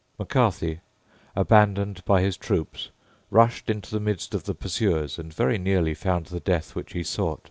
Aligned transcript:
Macarthy, 0.17 0.79
abandoned 1.35 2.03
by 2.05 2.21
his 2.23 2.35
troops, 2.35 2.89
rushed 3.29 3.69
into 3.69 3.91
the 3.91 3.99
midst 3.99 4.33
of 4.33 4.45
the 4.45 4.55
pursuers 4.55 5.19
and 5.19 5.31
very 5.31 5.59
nearly 5.59 5.93
found 5.93 6.25
the 6.25 6.39
death 6.39 6.73
which 6.73 6.93
he 6.93 7.03
sought. 7.03 7.39